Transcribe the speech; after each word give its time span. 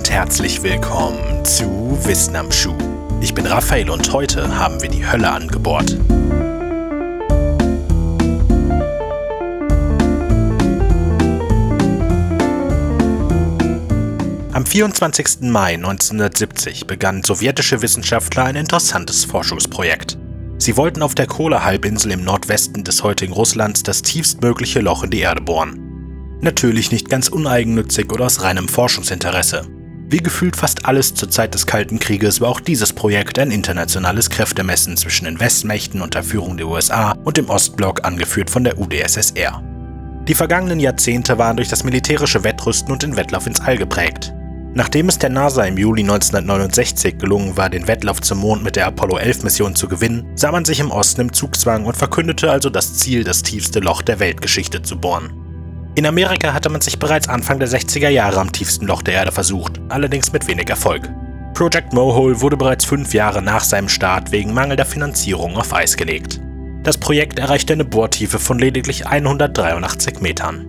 und 0.00 0.10
herzlich 0.10 0.62
willkommen 0.62 1.44
zu 1.44 1.98
Wissen 2.04 2.34
am 2.34 2.50
Schuh. 2.50 2.74
Ich 3.20 3.34
bin 3.34 3.44
Raphael 3.44 3.90
und 3.90 4.10
heute 4.14 4.56
haben 4.58 4.80
wir 4.80 4.88
die 4.88 5.06
Hölle 5.06 5.30
angebohrt. 5.30 5.94
Am 14.52 14.64
24. 14.64 15.42
Mai 15.42 15.74
1970 15.74 16.86
begannen 16.86 17.22
sowjetische 17.22 17.82
Wissenschaftler 17.82 18.44
ein 18.44 18.56
interessantes 18.56 19.26
Forschungsprojekt. 19.26 20.16
Sie 20.56 20.78
wollten 20.78 21.02
auf 21.02 21.14
der 21.14 21.26
Kola-Halbinsel 21.26 22.12
im 22.12 22.24
Nordwesten 22.24 22.84
des 22.84 23.02
heutigen 23.02 23.34
Russlands 23.34 23.82
das 23.82 24.00
tiefstmögliche 24.00 24.80
Loch 24.80 25.04
in 25.04 25.10
die 25.10 25.20
Erde 25.20 25.42
bohren. 25.42 26.38
Natürlich 26.40 26.90
nicht 26.90 27.10
ganz 27.10 27.28
uneigennützig 27.28 28.10
oder 28.10 28.24
aus 28.24 28.42
reinem 28.42 28.66
Forschungsinteresse. 28.66 29.79
Wie 30.12 30.18
gefühlt 30.18 30.56
fast 30.56 30.86
alles 30.86 31.14
zur 31.14 31.30
Zeit 31.30 31.54
des 31.54 31.68
Kalten 31.68 32.00
Krieges 32.00 32.40
war 32.40 32.48
auch 32.48 32.58
dieses 32.58 32.92
Projekt 32.92 33.38
ein 33.38 33.52
internationales 33.52 34.28
Kräftemessen 34.28 34.96
zwischen 34.96 35.26
den 35.26 35.38
Westmächten 35.38 36.02
unter 36.02 36.24
Führung 36.24 36.56
der 36.56 36.66
USA 36.66 37.12
und 37.22 37.36
dem 37.36 37.48
Ostblock 37.48 38.04
angeführt 38.04 38.50
von 38.50 38.64
der 38.64 38.76
UdSSR. 38.76 39.62
Die 40.26 40.34
vergangenen 40.34 40.80
Jahrzehnte 40.80 41.38
waren 41.38 41.56
durch 41.56 41.68
das 41.68 41.84
militärische 41.84 42.42
Wettrüsten 42.42 42.90
und 42.90 43.04
den 43.04 43.16
Wettlauf 43.16 43.46
ins 43.46 43.60
All 43.60 43.78
geprägt. 43.78 44.32
Nachdem 44.74 45.08
es 45.08 45.18
der 45.18 45.30
NASA 45.30 45.62
im 45.62 45.78
Juli 45.78 46.02
1969 46.02 47.18
gelungen 47.18 47.56
war, 47.56 47.70
den 47.70 47.86
Wettlauf 47.86 48.20
zum 48.20 48.38
Mond 48.38 48.64
mit 48.64 48.74
der 48.74 48.88
Apollo 48.88 49.18
11 49.18 49.44
Mission 49.44 49.76
zu 49.76 49.86
gewinnen, 49.86 50.26
sah 50.34 50.50
man 50.50 50.64
sich 50.64 50.80
im 50.80 50.90
Osten 50.90 51.20
im 51.20 51.32
Zugzwang 51.32 51.84
und 51.84 51.96
verkündete 51.96 52.50
also 52.50 52.68
das 52.68 52.94
Ziel, 52.94 53.22
das 53.22 53.44
tiefste 53.44 53.78
Loch 53.78 54.02
der 54.02 54.18
Weltgeschichte 54.18 54.82
zu 54.82 54.98
bohren. 54.98 55.39
In 55.96 56.06
Amerika 56.06 56.52
hatte 56.52 56.70
man 56.70 56.80
sich 56.80 56.98
bereits 56.98 57.28
Anfang 57.28 57.58
der 57.58 57.68
60er 57.68 58.08
Jahre 58.08 58.38
am 58.38 58.52
tiefsten 58.52 58.86
Loch 58.86 59.02
der 59.02 59.14
Erde 59.14 59.32
versucht, 59.32 59.80
allerdings 59.88 60.32
mit 60.32 60.46
wenig 60.46 60.70
Erfolg. 60.70 61.08
Project 61.54 61.92
Mohole 61.92 62.40
wurde 62.40 62.56
bereits 62.56 62.84
fünf 62.84 63.12
Jahre 63.12 63.42
nach 63.42 63.64
seinem 63.64 63.88
Start 63.88 64.30
wegen 64.30 64.54
mangelnder 64.54 64.84
Finanzierung 64.84 65.56
auf 65.56 65.74
Eis 65.74 65.96
gelegt. 65.96 66.40
Das 66.84 66.96
Projekt 66.96 67.38
erreichte 67.38 67.72
eine 67.72 67.84
Bohrtiefe 67.84 68.38
von 68.38 68.58
lediglich 68.58 69.06
183 69.06 70.20
Metern. 70.20 70.66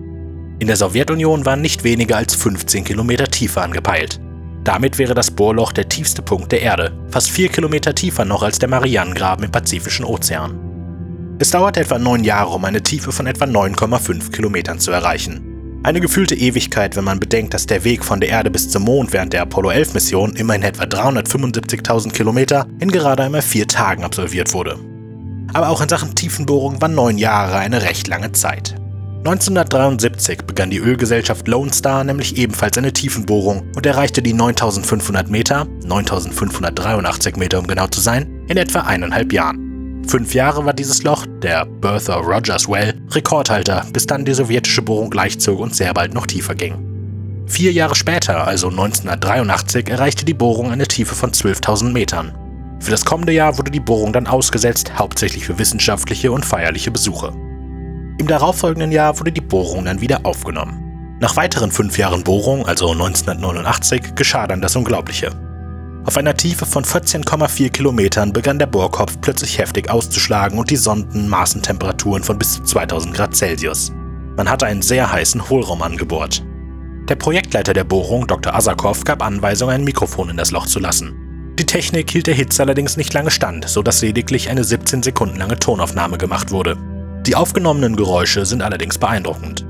In 0.58 0.66
der 0.66 0.76
Sowjetunion 0.76 1.46
waren 1.46 1.62
nicht 1.62 1.84
weniger 1.84 2.16
als 2.16 2.34
15 2.34 2.84
Kilometer 2.84 3.26
Tiefe 3.28 3.62
angepeilt. 3.62 4.20
Damit 4.64 4.98
wäre 4.98 5.14
das 5.14 5.30
Bohrloch 5.30 5.72
der 5.72 5.88
tiefste 5.88 6.22
Punkt 6.22 6.52
der 6.52 6.62
Erde, 6.62 6.92
fast 7.10 7.30
vier 7.30 7.48
Kilometer 7.48 7.94
tiefer 7.94 8.24
noch 8.24 8.42
als 8.42 8.58
der 8.58 8.68
Marianengraben 8.68 9.44
im 9.44 9.52
Pazifischen 9.52 10.04
Ozean. 10.04 10.71
Es 11.42 11.50
dauerte 11.50 11.80
etwa 11.80 11.98
neun 11.98 12.22
Jahre, 12.22 12.50
um 12.54 12.64
eine 12.64 12.84
Tiefe 12.84 13.10
von 13.10 13.26
etwa 13.26 13.46
9,5 13.46 14.30
Kilometern 14.30 14.78
zu 14.78 14.92
erreichen. 14.92 15.80
Eine 15.82 16.00
gefühlte 16.00 16.36
Ewigkeit, 16.36 16.94
wenn 16.94 17.02
man 17.02 17.18
bedenkt, 17.18 17.52
dass 17.52 17.66
der 17.66 17.82
Weg 17.82 18.04
von 18.04 18.20
der 18.20 18.28
Erde 18.28 18.48
bis 18.48 18.70
zum 18.70 18.84
Mond 18.84 19.12
während 19.12 19.32
der 19.32 19.42
Apollo 19.42 19.72
11 19.72 19.94
Mission 19.94 20.36
immerhin 20.36 20.62
etwa 20.62 20.84
375.000 20.84 22.12
Kilometer 22.12 22.68
in 22.78 22.92
gerade 22.92 23.24
einmal 23.24 23.42
vier 23.42 23.66
Tagen 23.66 24.04
absolviert 24.04 24.54
wurde. 24.54 24.78
Aber 25.52 25.70
auch 25.70 25.80
in 25.80 25.88
Sachen 25.88 26.14
Tiefenbohrung 26.14 26.80
war 26.80 26.86
neun 26.86 27.18
Jahre 27.18 27.56
eine 27.56 27.82
recht 27.82 28.06
lange 28.06 28.30
Zeit. 28.30 28.76
1973 29.24 30.42
begann 30.42 30.70
die 30.70 30.78
Ölgesellschaft 30.78 31.48
Lone 31.48 31.72
Star 31.72 32.04
nämlich 32.04 32.36
ebenfalls 32.36 32.78
eine 32.78 32.92
Tiefenbohrung 32.92 33.64
und 33.74 33.84
erreichte 33.84 34.22
die 34.22 34.32
9500 34.32 35.28
Meter, 35.28 35.66
9583 35.84 37.34
Meter 37.34 37.58
um 37.58 37.66
genau 37.66 37.88
zu 37.88 38.00
sein, 38.00 38.44
in 38.46 38.56
etwa 38.56 38.82
eineinhalb 38.82 39.32
Jahren. 39.32 39.71
Fünf 40.06 40.34
Jahre 40.34 40.64
war 40.64 40.74
dieses 40.74 41.02
Loch, 41.04 41.26
der 41.42 41.64
Bertha 41.64 42.16
Rogers 42.16 42.68
Well, 42.68 42.94
Rekordhalter, 43.10 43.86
bis 43.92 44.06
dann 44.06 44.24
die 44.24 44.34
sowjetische 44.34 44.82
Bohrung 44.82 45.10
gleichzog 45.10 45.58
und 45.58 45.74
sehr 45.74 45.94
bald 45.94 46.12
noch 46.12 46.26
tiefer 46.26 46.54
ging. 46.54 46.74
Vier 47.46 47.72
Jahre 47.72 47.94
später, 47.94 48.46
also 48.46 48.68
1983, 48.68 49.88
erreichte 49.88 50.24
die 50.24 50.34
Bohrung 50.34 50.70
eine 50.70 50.86
Tiefe 50.86 51.14
von 51.14 51.32
12.000 51.32 51.92
Metern. 51.92 52.32
Für 52.80 52.90
das 52.90 53.04
kommende 53.04 53.32
Jahr 53.32 53.58
wurde 53.58 53.70
die 53.70 53.80
Bohrung 53.80 54.12
dann 54.12 54.26
ausgesetzt, 54.26 54.92
hauptsächlich 54.98 55.46
für 55.46 55.58
wissenschaftliche 55.58 56.32
und 56.32 56.44
feierliche 56.44 56.90
Besuche. 56.90 57.32
Im 58.18 58.26
darauffolgenden 58.26 58.92
Jahr 58.92 59.18
wurde 59.18 59.32
die 59.32 59.40
Bohrung 59.40 59.84
dann 59.84 60.00
wieder 60.00 60.20
aufgenommen. 60.24 61.18
Nach 61.20 61.36
weiteren 61.36 61.70
fünf 61.70 61.98
Jahren 61.98 62.24
Bohrung, 62.24 62.66
also 62.66 62.90
1989, 62.90 64.14
geschah 64.14 64.46
dann 64.46 64.60
das 64.60 64.74
Unglaubliche. 64.74 65.30
Auf 66.04 66.16
einer 66.16 66.34
Tiefe 66.34 66.66
von 66.66 66.84
14,4 66.84 67.70
Kilometern 67.70 68.32
begann 68.32 68.58
der 68.58 68.66
Bohrkopf 68.66 69.18
plötzlich 69.20 69.58
heftig 69.58 69.88
auszuschlagen 69.88 70.58
und 70.58 70.68
die 70.68 70.76
Sonden 70.76 71.28
maßen 71.28 71.62
Temperaturen 71.62 72.24
von 72.24 72.38
bis 72.38 72.54
zu 72.54 72.62
2000 72.64 73.14
Grad 73.14 73.36
Celsius. 73.36 73.92
Man 74.36 74.50
hatte 74.50 74.66
einen 74.66 74.82
sehr 74.82 75.12
heißen 75.12 75.48
Hohlraum 75.48 75.80
angebohrt. 75.80 76.42
Der 77.08 77.14
Projektleiter 77.14 77.72
der 77.72 77.84
Bohrung, 77.84 78.26
Dr. 78.26 78.52
Asakov, 78.52 79.04
gab 79.04 79.22
Anweisung, 79.22 79.70
ein 79.70 79.84
Mikrofon 79.84 80.30
in 80.30 80.36
das 80.36 80.50
Loch 80.50 80.66
zu 80.66 80.80
lassen. 80.80 81.14
Die 81.58 81.66
Technik 81.66 82.10
hielt 82.10 82.26
der 82.26 82.34
Hitze 82.34 82.62
allerdings 82.62 82.96
nicht 82.96 83.12
lange 83.14 83.30
stand, 83.30 83.68
so 83.68 83.82
dass 83.82 84.02
lediglich 84.02 84.50
eine 84.50 84.64
17 84.64 85.04
Sekunden 85.04 85.36
lange 85.36 85.58
Tonaufnahme 85.58 86.18
gemacht 86.18 86.50
wurde. 86.50 86.76
Die 87.26 87.36
aufgenommenen 87.36 87.94
Geräusche 87.94 88.44
sind 88.44 88.62
allerdings 88.62 88.98
beeindruckend. 88.98 89.64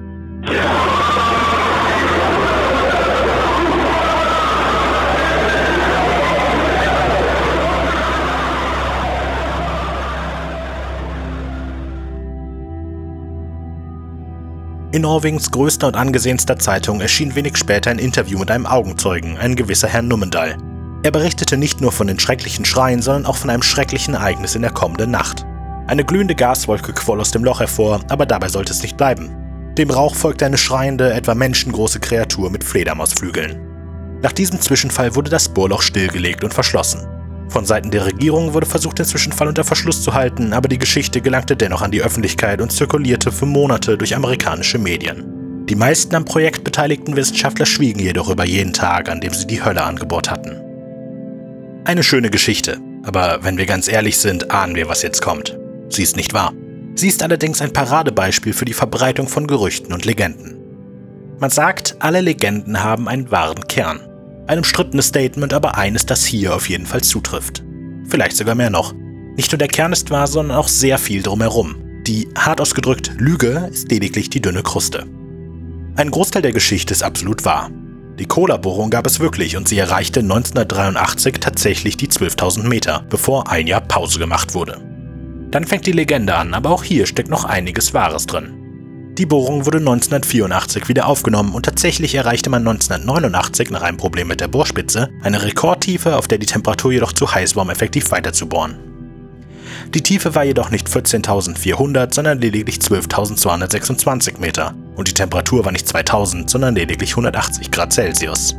In 14.93 15.01
Norwegens 15.01 15.51
größter 15.51 15.87
und 15.87 15.97
angesehenster 15.97 16.59
Zeitung 16.59 17.01
erschien 17.01 17.35
wenig 17.35 17.57
später 17.57 17.91
ein 17.91 17.99
Interview 17.99 18.39
mit 18.39 18.51
einem 18.51 18.67
Augenzeugen, 18.67 19.39
ein 19.39 19.57
gewisser 19.57 19.89
Herr 19.89 20.03
Nummendal. 20.03 20.59
Er 21.03 21.11
berichtete 21.11 21.57
nicht 21.57 21.81
nur 21.81 21.93
von 21.93 22.09
den 22.09 22.19
schrecklichen 22.19 22.67
Schreien, 22.67 23.01
sondern 23.01 23.25
auch 23.25 23.39
von 23.39 23.49
einem 23.49 23.63
schrecklichen 23.63 24.13
Ereignis 24.13 24.55
in 24.55 24.61
der 24.61 24.71
kommenden 24.71 25.11
Nacht. 25.11 25.47
Eine 25.87 26.05
glühende 26.05 26.35
Gaswolke 26.35 26.93
quoll 26.93 27.23
aus 27.23 27.31
dem 27.31 27.43
Loch 27.43 27.61
hervor, 27.61 28.01
aber 28.11 28.27
dabei 28.27 28.49
sollte 28.49 28.75
es 28.75 28.83
nicht 28.83 28.99
bleiben. 28.99 29.31
Dem 29.79 29.91
Rauch 29.91 30.15
folgte 30.15 30.45
eine 30.45 30.59
schreiende, 30.59 31.11
etwa 31.15 31.35
menschengroße 31.35 31.99
Kreatur 31.99 32.51
mit 32.51 32.63
Fledermausflügeln. 32.63 33.59
Nach 34.21 34.33
diesem 34.33 34.61
Zwischenfall 34.61 35.17
wurde 35.17 35.31
das 35.31 35.49
Bohrloch 35.49 35.81
stillgelegt 35.81 36.45
und 36.45 36.53
verschlossen. 36.53 37.09
Von 37.53 37.67
Seiten 37.67 37.91
der 37.91 38.07
Regierung 38.07 38.55
wurde 38.55 38.65
versucht, 38.65 38.99
den 38.99 39.05
Zwischenfall 39.05 39.47
unter 39.47 39.63
Verschluss 39.63 40.03
zu 40.03 40.15
halten, 40.15 40.55
aber 40.55 40.71
die 40.71 40.79
Geschichte 40.79 41.21
gelangte 41.21 41.55
dennoch 41.55 41.83
an 41.83 41.91
die 41.91 42.01
Öffentlichkeit 42.01 42.63
und 42.63 42.73
zirkulierte 42.73 43.31
für 43.31 43.45
Monate 43.45 43.99
durch 43.99 44.17
amerikanische 44.17 44.79
Medien. 44.79 45.67
Die 45.69 45.75
meisten 45.75 46.15
am 46.15 46.25
Projekt 46.25 46.65
beteiligten 46.65 47.15
Wissenschaftler 47.15 47.67
schwiegen 47.67 48.01
jedoch 48.01 48.31
über 48.31 48.47
jeden 48.47 48.73
Tag, 48.73 49.11
an 49.11 49.21
dem 49.21 49.35
sie 49.35 49.47
die 49.47 49.63
Hölle 49.63 49.83
angebohrt 49.83 50.31
hatten. 50.31 50.57
Eine 51.85 52.03
schöne 52.03 52.31
Geschichte, 52.31 52.79
aber 53.03 53.41
wenn 53.43 53.59
wir 53.59 53.67
ganz 53.67 53.87
ehrlich 53.87 54.17
sind, 54.17 54.51
ahnen 54.51 54.75
wir, 54.75 54.89
was 54.89 55.03
jetzt 55.03 55.21
kommt. 55.21 55.59
Sie 55.91 56.03
ist 56.03 56.17
nicht 56.17 56.33
wahr. 56.33 56.55
Sie 56.95 57.09
ist 57.09 57.23
allerdings 57.23 57.61
ein 57.61 57.75
Paradebeispiel 57.75 58.55
für 58.55 58.65
die 58.65 58.73
Verbreitung 58.73 59.29
von 59.29 59.47
Gerüchten 59.47 59.93
und 59.93 60.07
Legenden. 60.07 60.57
Man 61.39 61.51
sagt, 61.51 61.97
alle 61.99 62.23
Legenden 62.23 62.83
haben 62.83 63.09
einen 63.09 63.31
wahren 63.31 63.69
Kern. 63.69 64.01
Ein 64.47 64.59
umstrittenes 64.59 65.07
Statement, 65.07 65.55
aber 65.55 65.77
eines, 65.79 66.07
das 66.07 66.25
hier 66.25 66.55
auf 66.55 66.69
jeden 66.69 66.87
Fall 66.87 67.03
zutrifft. 67.03 67.63
Vielleicht 68.09 68.37
sogar 68.37 68.55
mehr 68.55 68.71
noch. 68.71 68.95
Nicht 69.37 69.53
nur 69.53 69.59
der 69.59 69.69
Kern 69.69 69.93
ist 69.93 70.11
wahr, 70.11 70.27
sondern 70.27 70.57
auch 70.57 70.69
sehr 70.69 70.99
viel 70.99 71.23
drumherum. 71.23 71.77
Die, 72.07 72.29
hart 72.37 72.61
ausgedrückt, 72.61 73.13
Lüge 73.19 73.69
ist 73.71 73.91
lediglich 73.91 74.29
die 74.29 74.43
dünne 74.43 74.63
Kruste. 74.63 75.07
Ein 75.95 76.11
Großteil 76.11 76.43
der 76.43 76.53
Geschichte 76.53 76.93
ist 76.93 77.03
absolut 77.03 77.45
wahr. 77.45 77.71
Die 78.19 78.27
Cola-Bohrung 78.27 78.91
gab 78.91 79.07
es 79.07 79.21
wirklich 79.21 79.57
und 79.57 79.69
sie 79.69 79.79
erreichte 79.79 80.21
1983 80.21 81.35
tatsächlich 81.41 81.97
die 81.97 82.09
12.000 82.09 82.65
Meter, 82.65 83.05
bevor 83.09 83.51
ein 83.51 83.67
Jahr 83.67 83.81
Pause 83.81 84.19
gemacht 84.19 84.55
wurde. 84.55 84.81
Dann 85.51 85.67
fängt 85.67 85.87
die 85.87 85.93
Legende 85.93 86.35
an, 86.35 86.55
aber 86.55 86.71
auch 86.71 86.83
hier 86.83 87.07
steckt 87.07 87.31
noch 87.31 87.45
einiges 87.45 87.95
Wahres 87.95 88.27
drin. 88.27 88.62
Die 89.19 89.27
Bohrung 89.27 89.67
wurde 89.67 89.77
1984 89.77 90.89
wieder 90.89 91.07
aufgenommen 91.07 91.53
und 91.53 91.67
tatsächlich 91.67 92.15
erreichte 92.15 92.49
man 92.49 92.67
1989 92.67 93.71
nach 93.71 93.83
einem 93.83 93.99
Problem 93.99 94.29
mit 94.29 94.41
der 94.41 94.49
Bohrspitze 94.49 95.11
eine 95.23 95.43
Rekordtiefe, 95.43 96.17
auf 96.17 96.29
der 96.29 96.39
die 96.39 96.47
Temperatur 96.47 96.93
jedoch 96.93 97.13
zu 97.13 97.35
heiß 97.35 97.55
war, 97.55 97.65
um 97.65 97.71
effektiv 97.71 98.11
weiterzubohren. 98.11 98.77
Die 99.95 100.03
Tiefe 100.03 100.35
war 100.35 100.45
jedoch 100.45 100.71
nicht 100.71 100.89
14.400, 100.89 102.15
sondern 102.15 102.41
lediglich 102.41 102.77
12.226 102.77 104.41
Meter 104.41 104.75
und 104.97 105.09
die 105.09 105.15
Temperatur 105.15 105.67
war 105.67 105.73
nicht 105.73 105.87
2000, 105.87 106.49
sondern 106.49 106.75
lediglich 106.75 107.11
180 107.11 107.71
Grad 107.71 107.93
Celsius. 107.93 108.57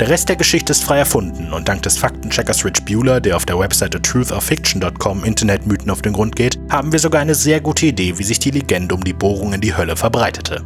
Der 0.00 0.08
Rest 0.08 0.30
der 0.30 0.36
Geschichte 0.36 0.70
ist 0.70 0.82
frei 0.82 0.96
erfunden 0.96 1.52
und 1.52 1.68
dank 1.68 1.82
des 1.82 1.98
Faktencheckers 1.98 2.64
Rich 2.64 2.86
Bueller, 2.86 3.20
der 3.20 3.36
auf 3.36 3.44
der 3.44 3.58
Webseite 3.58 4.00
truthorfiction.com 4.00 5.24
Internetmythen 5.24 5.90
auf 5.90 6.00
den 6.00 6.14
Grund 6.14 6.34
geht, 6.34 6.58
haben 6.70 6.90
wir 6.90 6.98
sogar 6.98 7.20
eine 7.20 7.34
sehr 7.34 7.60
gute 7.60 7.84
Idee, 7.84 8.16
wie 8.16 8.24
sich 8.24 8.38
die 8.38 8.50
Legende 8.50 8.94
um 8.94 9.04
die 9.04 9.12
Bohrung 9.12 9.52
in 9.52 9.60
die 9.60 9.76
Hölle 9.76 9.96
verbreitete. 9.96 10.64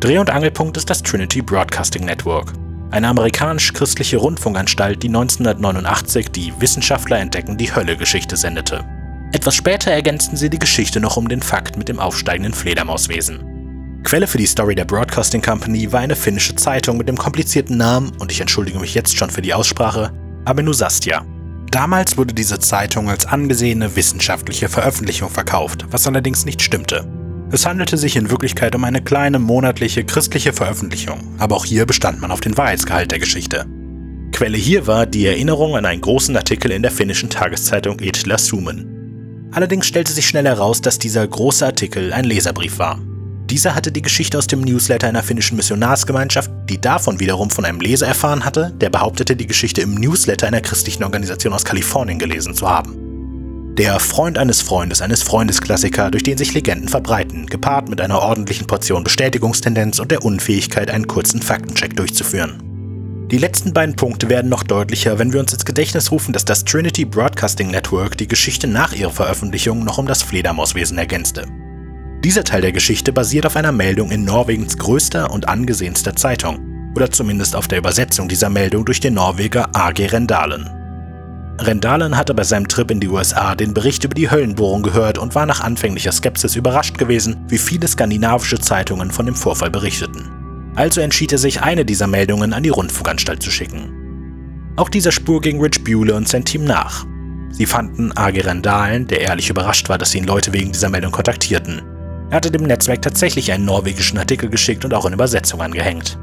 Dreh- 0.00 0.18
und 0.18 0.28
Angelpunkt 0.28 0.76
ist 0.76 0.90
das 0.90 1.04
Trinity 1.04 1.40
Broadcasting 1.40 2.04
Network, 2.04 2.52
eine 2.90 3.06
amerikanisch-christliche 3.06 4.16
Rundfunkanstalt, 4.16 5.00
die 5.04 5.08
1989 5.08 6.32
die 6.32 6.52
Wissenschaftler 6.58 7.20
entdecken 7.20 7.56
die 7.56 7.72
Hölle-Geschichte 7.72 8.36
sendete. 8.36 8.84
Etwas 9.32 9.54
später 9.54 9.92
ergänzten 9.92 10.36
sie 10.36 10.50
die 10.50 10.58
Geschichte 10.58 10.98
noch 10.98 11.16
um 11.16 11.28
den 11.28 11.42
Fakt 11.42 11.76
mit 11.76 11.88
dem 11.88 12.00
aufsteigenden 12.00 12.54
Fledermauswesen. 12.54 13.53
Quelle 14.04 14.26
für 14.26 14.36
die 14.36 14.46
Story 14.46 14.74
der 14.74 14.84
Broadcasting 14.84 15.40
Company 15.40 15.90
war 15.90 16.00
eine 16.00 16.14
finnische 16.14 16.54
Zeitung 16.54 16.98
mit 16.98 17.08
dem 17.08 17.16
komplizierten 17.16 17.78
Namen, 17.78 18.12
und 18.18 18.30
ich 18.30 18.40
entschuldige 18.40 18.78
mich 18.78 18.94
jetzt 18.94 19.16
schon 19.16 19.30
für 19.30 19.40
die 19.40 19.54
Aussprache, 19.54 20.12
Amenusastia. 20.44 21.24
Damals 21.70 22.18
wurde 22.18 22.34
diese 22.34 22.58
Zeitung 22.58 23.08
als 23.08 23.24
angesehene 23.24 23.96
wissenschaftliche 23.96 24.68
Veröffentlichung 24.68 25.30
verkauft, 25.30 25.86
was 25.90 26.06
allerdings 26.06 26.44
nicht 26.44 26.60
stimmte. 26.60 27.08
Es 27.50 27.64
handelte 27.64 27.96
sich 27.96 28.16
in 28.16 28.30
Wirklichkeit 28.30 28.74
um 28.74 28.84
eine 28.84 29.02
kleine 29.02 29.38
monatliche 29.38 30.04
christliche 30.04 30.52
Veröffentlichung, 30.52 31.34
aber 31.38 31.56
auch 31.56 31.64
hier 31.64 31.86
bestand 31.86 32.20
man 32.20 32.30
auf 32.30 32.42
den 32.42 32.58
Wahrheitsgehalt 32.58 33.10
der 33.10 33.18
Geschichte. 33.18 33.64
Quelle 34.32 34.58
hier 34.58 34.86
war 34.86 35.06
die 35.06 35.26
Erinnerung 35.26 35.76
an 35.76 35.86
einen 35.86 36.02
großen 36.02 36.36
Artikel 36.36 36.72
in 36.72 36.82
der 36.82 36.90
finnischen 36.90 37.30
Tageszeitung 37.30 37.98
Etla 38.00 38.36
Sumen. 38.36 39.48
Allerdings 39.52 39.86
stellte 39.86 40.12
sich 40.12 40.28
schnell 40.28 40.44
heraus, 40.44 40.82
dass 40.82 40.98
dieser 40.98 41.26
große 41.26 41.64
Artikel 41.64 42.12
ein 42.12 42.24
Leserbrief 42.24 42.78
war. 42.78 43.00
Dieser 43.50 43.74
hatte 43.74 43.92
die 43.92 44.02
Geschichte 44.02 44.38
aus 44.38 44.46
dem 44.46 44.62
Newsletter 44.62 45.06
einer 45.06 45.22
finnischen 45.22 45.56
Missionarsgemeinschaft, 45.56 46.50
die 46.68 46.80
davon 46.80 47.20
wiederum 47.20 47.50
von 47.50 47.64
einem 47.64 47.80
Leser 47.80 48.06
erfahren 48.06 48.44
hatte, 48.44 48.72
der 48.80 48.88
behauptete, 48.88 49.36
die 49.36 49.46
Geschichte 49.46 49.82
im 49.82 49.94
Newsletter 49.94 50.46
einer 50.46 50.62
christlichen 50.62 51.04
Organisation 51.04 51.52
aus 51.52 51.64
Kalifornien 51.64 52.18
gelesen 52.18 52.54
zu 52.54 52.68
haben. 52.68 53.74
Der 53.76 53.98
Freund 54.00 54.38
eines 54.38 54.62
Freundes 54.62 55.02
eines 55.02 55.22
Freundesklassiker, 55.22 56.10
durch 56.10 56.22
den 56.22 56.38
sich 56.38 56.54
Legenden 56.54 56.88
verbreiten, 56.88 57.46
gepaart 57.46 57.88
mit 57.88 58.00
einer 58.00 58.22
ordentlichen 58.22 58.66
Portion 58.66 59.04
Bestätigungstendenz 59.04 59.98
und 59.98 60.10
der 60.10 60.24
Unfähigkeit, 60.24 60.90
einen 60.90 61.08
kurzen 61.08 61.42
Faktencheck 61.42 61.96
durchzuführen. 61.96 62.62
Die 63.30 63.38
letzten 63.38 63.72
beiden 63.72 63.96
Punkte 63.96 64.28
werden 64.28 64.48
noch 64.48 64.62
deutlicher, 64.62 65.18
wenn 65.18 65.32
wir 65.32 65.40
uns 65.40 65.52
ins 65.52 65.64
Gedächtnis 65.64 66.12
rufen, 66.12 66.32
dass 66.32 66.44
das 66.44 66.64
Trinity 66.64 67.04
Broadcasting 67.04 67.70
Network 67.70 68.16
die 68.16 68.28
Geschichte 68.28 68.68
nach 68.68 68.92
ihrer 68.92 69.10
Veröffentlichung 69.10 69.84
noch 69.84 69.98
um 69.98 70.06
das 70.06 70.22
Fledermauswesen 70.22 70.96
ergänzte. 70.96 71.46
Dieser 72.24 72.42
Teil 72.42 72.62
der 72.62 72.72
Geschichte 72.72 73.12
basiert 73.12 73.44
auf 73.44 73.54
einer 73.54 73.70
Meldung 73.70 74.10
in 74.10 74.24
Norwegens 74.24 74.78
größter 74.78 75.30
und 75.30 75.46
angesehenster 75.46 76.16
Zeitung, 76.16 76.92
oder 76.96 77.10
zumindest 77.10 77.54
auf 77.54 77.68
der 77.68 77.76
Übersetzung 77.76 78.28
dieser 78.28 78.48
Meldung 78.48 78.86
durch 78.86 78.98
den 78.98 79.12
Norweger 79.12 79.68
A.G. 79.74 80.06
Rendalen. 80.06 80.70
Rendalen 81.60 82.16
hatte 82.16 82.32
bei 82.32 82.44
seinem 82.44 82.66
Trip 82.66 82.90
in 82.90 83.00
die 83.00 83.08
USA 83.08 83.54
den 83.54 83.74
Bericht 83.74 84.04
über 84.04 84.14
die 84.14 84.30
Höllenbohrung 84.30 84.82
gehört 84.82 85.18
und 85.18 85.34
war 85.34 85.44
nach 85.44 85.60
anfänglicher 85.60 86.12
Skepsis 86.12 86.56
überrascht 86.56 86.96
gewesen, 86.96 87.44
wie 87.48 87.58
viele 87.58 87.86
skandinavische 87.86 88.58
Zeitungen 88.58 89.10
von 89.10 89.26
dem 89.26 89.34
Vorfall 89.34 89.70
berichteten. 89.70 90.72
Also 90.76 91.02
entschied 91.02 91.30
er 91.30 91.38
sich, 91.38 91.60
eine 91.60 91.84
dieser 91.84 92.06
Meldungen 92.06 92.54
an 92.54 92.62
die 92.62 92.70
Rundfunkanstalt 92.70 93.42
zu 93.42 93.50
schicken. 93.50 94.72
Auch 94.76 94.88
dieser 94.88 95.12
Spur 95.12 95.42
ging 95.42 95.60
Rich 95.60 95.84
Bueller 95.84 96.16
und 96.16 96.26
sein 96.26 96.46
Team 96.46 96.64
nach. 96.64 97.04
Sie 97.50 97.66
fanden 97.66 98.16
A.G. 98.16 98.40
Rendalen, 98.40 99.08
der 99.08 99.20
ehrlich 99.20 99.50
überrascht 99.50 99.90
war, 99.90 99.98
dass 99.98 100.14
ihn 100.14 100.24
Leute 100.24 100.54
wegen 100.54 100.72
dieser 100.72 100.88
Meldung 100.88 101.12
kontaktierten. 101.12 101.82
Er 102.34 102.38
hatte 102.38 102.50
dem 102.50 102.64
Netzwerk 102.64 103.00
tatsächlich 103.00 103.52
einen 103.52 103.64
norwegischen 103.64 104.18
Artikel 104.18 104.50
geschickt 104.50 104.84
und 104.84 104.92
auch 104.92 105.06
in 105.06 105.12
Übersetzung 105.12 105.62
angehängt. 105.62 106.18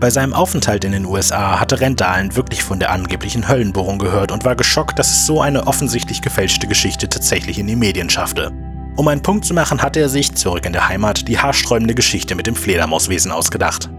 Bei 0.00 0.08
seinem 0.08 0.32
Aufenthalt 0.32 0.82
in 0.82 0.92
den 0.92 1.04
USA 1.04 1.60
hatte 1.60 1.78
Rendalen 1.78 2.34
wirklich 2.34 2.62
von 2.64 2.78
der 2.78 2.90
angeblichen 2.90 3.46
Höllenbohrung 3.46 3.98
gehört 3.98 4.32
und 4.32 4.46
war 4.46 4.56
geschockt, 4.56 4.98
dass 4.98 5.10
es 5.10 5.26
so 5.26 5.42
eine 5.42 5.66
offensichtlich 5.66 6.22
gefälschte 6.22 6.66
Geschichte 6.66 7.06
tatsächlich 7.06 7.58
in 7.58 7.66
die 7.66 7.76
Medien 7.76 8.08
schaffte. 8.08 8.50
Um 8.96 9.06
einen 9.08 9.22
Punkt 9.22 9.44
zu 9.44 9.52
machen, 9.52 9.82
hatte 9.82 10.00
er 10.00 10.08
sich, 10.08 10.34
zurück 10.34 10.64
in 10.64 10.72
der 10.72 10.88
Heimat, 10.88 11.28
die 11.28 11.38
haarsträubende 11.38 11.94
Geschichte 11.94 12.34
mit 12.34 12.46
dem 12.46 12.56
Fledermauswesen 12.56 13.30
ausgedacht. 13.30 13.90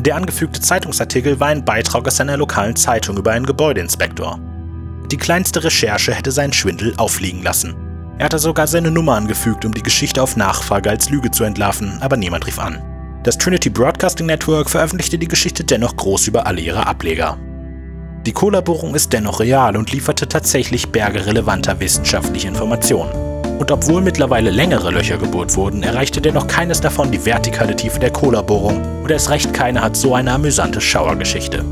Der 0.00 0.16
angefügte 0.16 0.62
Zeitungsartikel 0.62 1.38
war 1.38 1.48
ein 1.48 1.66
Beitrag 1.66 2.06
aus 2.06 2.16
seiner 2.16 2.38
lokalen 2.38 2.74
Zeitung 2.74 3.18
über 3.18 3.32
einen 3.32 3.44
Gebäudeinspektor. 3.44 4.40
Die 5.10 5.18
kleinste 5.18 5.62
Recherche 5.62 6.14
hätte 6.14 6.32
seinen 6.32 6.54
Schwindel 6.54 6.94
auffliegen 6.96 7.42
lassen. 7.42 7.85
Er 8.18 8.24
hatte 8.24 8.38
sogar 8.38 8.66
seine 8.66 8.90
Nummer 8.90 9.14
angefügt, 9.14 9.64
um 9.66 9.74
die 9.74 9.82
Geschichte 9.82 10.22
auf 10.22 10.36
Nachfrage 10.36 10.88
als 10.88 11.10
Lüge 11.10 11.30
zu 11.30 11.44
entlarven, 11.44 11.98
aber 12.00 12.16
niemand 12.16 12.46
rief 12.46 12.58
an. 12.58 12.82
Das 13.24 13.36
Trinity 13.36 13.68
Broadcasting 13.68 14.26
Network 14.26 14.70
veröffentlichte 14.70 15.18
die 15.18 15.28
Geschichte 15.28 15.64
dennoch 15.64 15.96
groß 15.96 16.28
über 16.28 16.46
alle 16.46 16.60
ihre 16.60 16.86
Ableger. 16.86 17.36
Die 18.24 18.32
Kollaborung 18.32 18.94
ist 18.94 19.12
dennoch 19.12 19.40
real 19.40 19.76
und 19.76 19.92
lieferte 19.92 20.28
tatsächlich 20.28 20.88
Berge 20.88 21.26
relevanter 21.26 21.78
wissenschaftlicher 21.78 22.48
Informationen. 22.48 23.12
Und 23.58 23.70
obwohl 23.70 24.00
mittlerweile 24.00 24.50
längere 24.50 24.90
Löcher 24.90 25.18
gebohrt 25.18 25.54
wurden, 25.56 25.82
erreichte 25.82 26.20
dennoch 26.20 26.46
keines 26.46 26.80
davon 26.80 27.10
die 27.10 27.24
vertikale 27.24 27.76
Tiefe 27.76 28.00
der 28.00 28.10
Kollaborung 28.10 29.02
und 29.02 29.10
erst 29.10 29.30
recht 29.30 29.52
keine 29.52 29.82
hat 29.82 29.96
so 29.96 30.14
eine 30.14 30.32
amüsante 30.32 30.80
Schauergeschichte. 30.80 31.64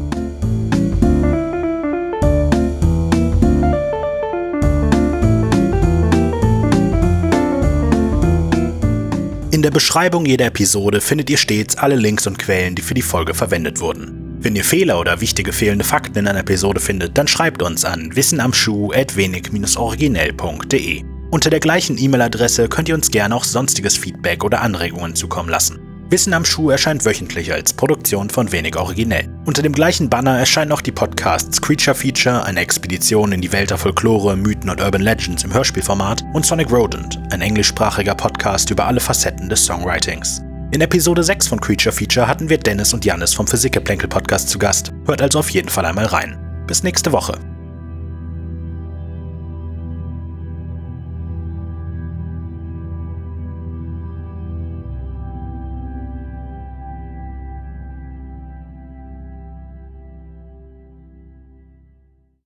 Der 9.64 9.70
Beschreibung 9.70 10.26
jeder 10.26 10.46
Episode 10.46 11.00
findet 11.00 11.30
ihr 11.30 11.38
stets 11.38 11.78
alle 11.78 11.96
Links 11.96 12.26
und 12.26 12.38
Quellen, 12.38 12.74
die 12.74 12.82
für 12.82 12.92
die 12.92 13.00
Folge 13.00 13.32
verwendet 13.32 13.80
wurden. 13.80 14.36
Wenn 14.38 14.54
ihr 14.56 14.64
Fehler 14.64 15.00
oder 15.00 15.22
wichtige 15.22 15.54
fehlende 15.54 15.86
Fakten 15.86 16.18
in 16.18 16.28
einer 16.28 16.40
Episode 16.40 16.80
findet, 16.80 17.16
dann 17.16 17.26
schreibt 17.26 17.62
uns 17.62 17.86
an 17.86 18.14
wissenamschuh.wenig-originell.de. 18.14 21.04
Unter 21.30 21.48
der 21.48 21.60
gleichen 21.60 21.96
E-Mail-Adresse 21.96 22.68
könnt 22.68 22.90
ihr 22.90 22.94
uns 22.94 23.10
gerne 23.10 23.34
auch 23.34 23.44
sonstiges 23.44 23.96
Feedback 23.96 24.44
oder 24.44 24.60
Anregungen 24.60 25.16
zukommen 25.16 25.48
lassen. 25.48 25.80
Wissen 26.14 26.32
am 26.32 26.44
Schuh 26.44 26.70
erscheint 26.70 27.04
wöchentlich 27.04 27.52
als 27.52 27.72
Produktion 27.72 28.30
von 28.30 28.52
Wenig 28.52 28.76
Originell. 28.76 29.28
Unter 29.46 29.62
dem 29.62 29.72
gleichen 29.72 30.08
Banner 30.08 30.38
erscheinen 30.38 30.70
auch 30.70 30.80
die 30.80 30.92
Podcasts 30.92 31.60
Creature 31.60 31.96
Feature, 31.96 32.44
eine 32.44 32.60
Expedition 32.60 33.32
in 33.32 33.40
die 33.40 33.50
Welt 33.50 33.70
der 33.70 33.78
Folklore, 33.78 34.36
Mythen 34.36 34.70
und 34.70 34.80
Urban 34.80 35.02
Legends 35.02 35.42
im 35.42 35.52
Hörspielformat 35.52 36.22
und 36.32 36.46
Sonic 36.46 36.70
Rodent, 36.70 37.18
ein 37.32 37.40
englischsprachiger 37.40 38.14
Podcast 38.14 38.70
über 38.70 38.86
alle 38.86 39.00
Facetten 39.00 39.48
des 39.48 39.64
Songwritings. 39.64 40.40
In 40.70 40.82
Episode 40.82 41.24
6 41.24 41.48
von 41.48 41.60
Creature 41.60 41.92
Feature 41.92 42.28
hatten 42.28 42.48
wir 42.48 42.58
Dennis 42.58 42.94
und 42.94 43.04
Janis 43.04 43.34
vom 43.34 43.48
Physikgeplänkel 43.48 44.08
Podcast 44.08 44.48
zu 44.48 44.60
Gast. 44.60 44.92
Hört 45.06 45.20
also 45.20 45.40
auf 45.40 45.50
jeden 45.50 45.68
Fall 45.68 45.84
einmal 45.84 46.06
rein. 46.06 46.38
Bis 46.68 46.84
nächste 46.84 47.10
Woche. 47.10 47.40